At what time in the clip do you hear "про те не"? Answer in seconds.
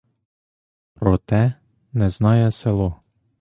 0.93-2.09